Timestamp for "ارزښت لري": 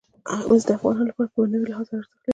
1.89-2.29